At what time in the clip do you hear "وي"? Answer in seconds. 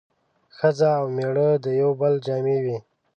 2.63-2.77